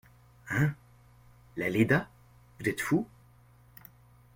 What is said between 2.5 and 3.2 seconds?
vous êtes fou!